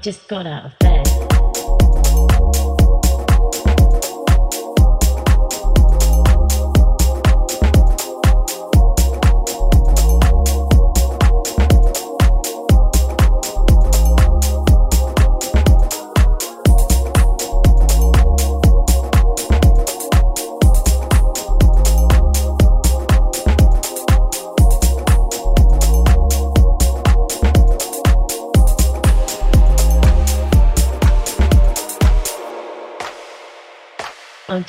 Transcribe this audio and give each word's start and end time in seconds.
Just 0.00 0.26
got 0.28 0.46
out 0.46 0.64
of 0.64 0.79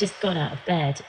just 0.02 0.20
got 0.22 0.38
out 0.38 0.54
of 0.54 0.66
bed. 0.66 1.02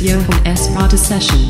Is 0.00 0.10
Johan 0.12 0.46
S. 0.46 0.68
Rada 0.70 0.96
Sessions. 0.96 1.49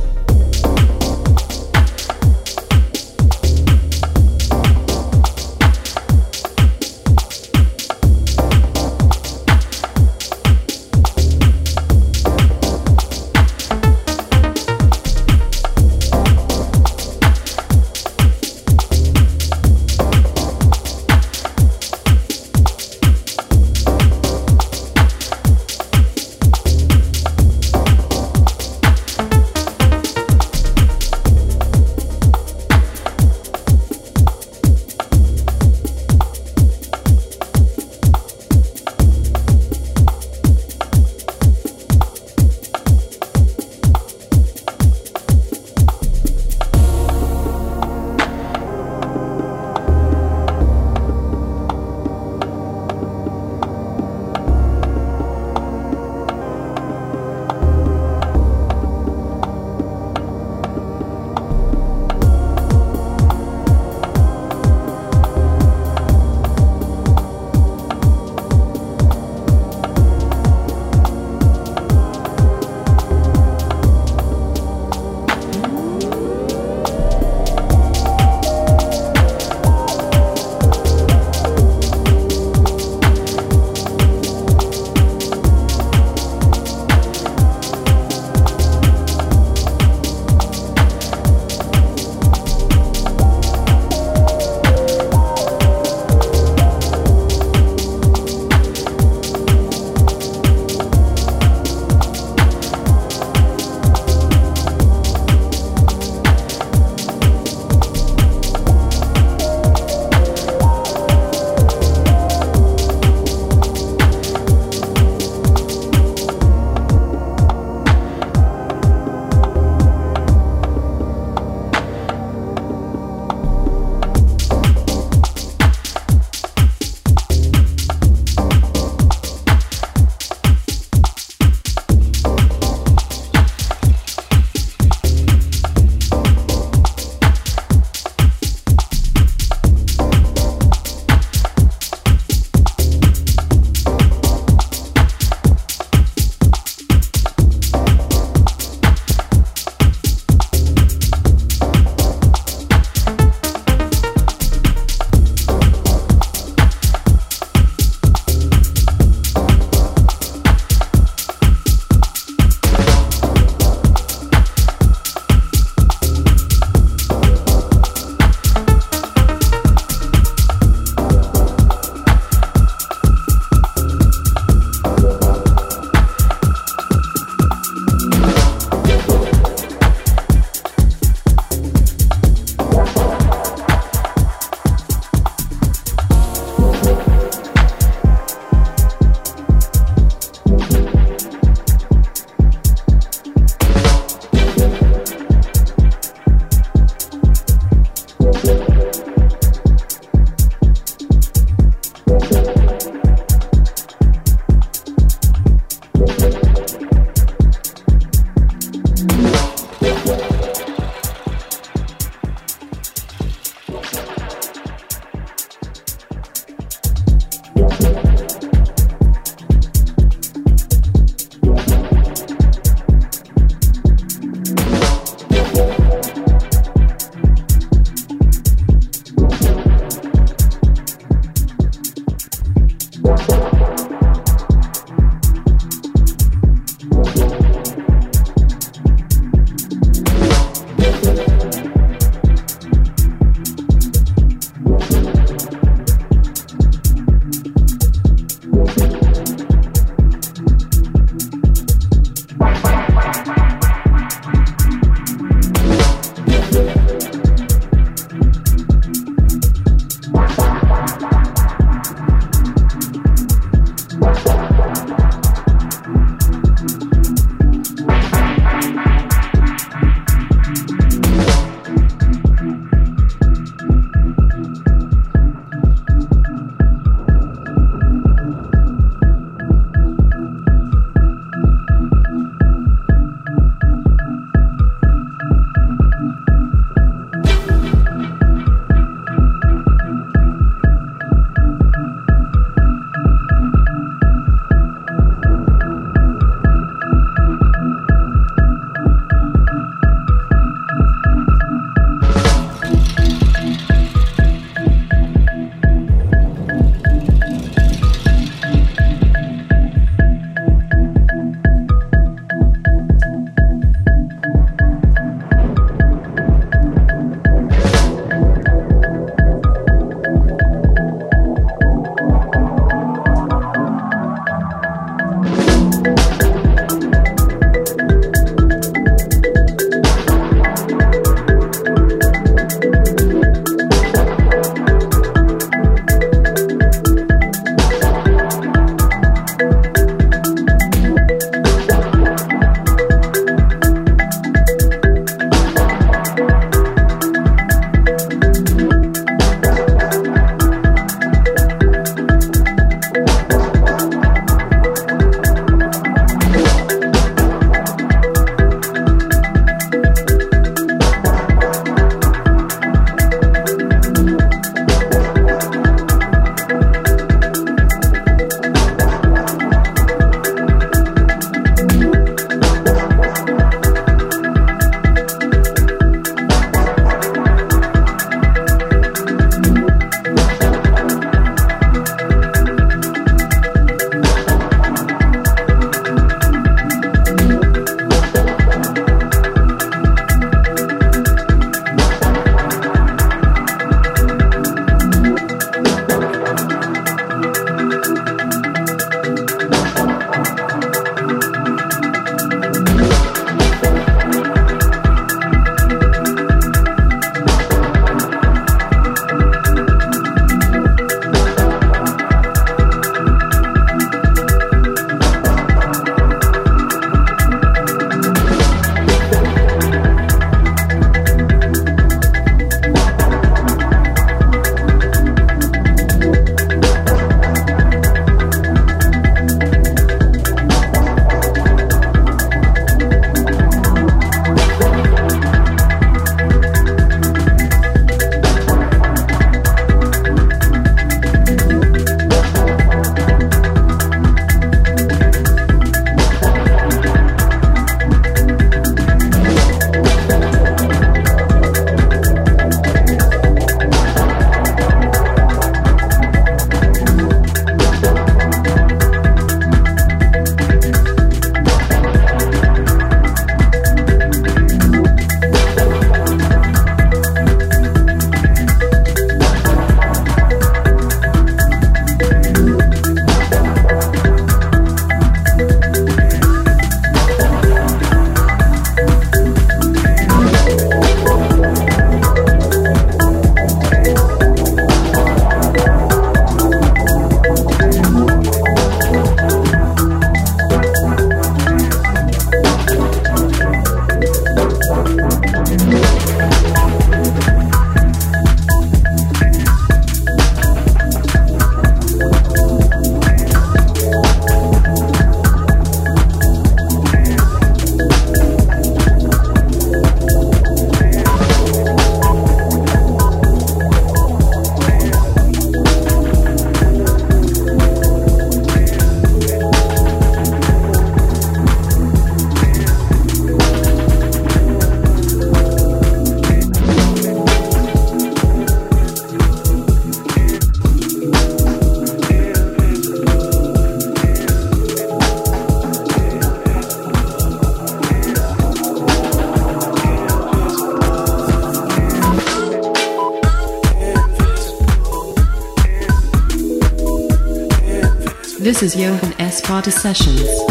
Is 548.63 548.75
Johan 548.75 549.13
Esparta 549.13 549.71
Sessions. 549.71 550.50